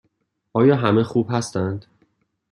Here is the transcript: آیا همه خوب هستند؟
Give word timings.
آیا 0.53 0.75
همه 0.75 1.03
خوب 1.03 1.27
هستند؟ 1.29 1.85